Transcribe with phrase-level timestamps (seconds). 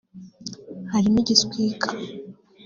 [0.93, 1.89] harimo igiswika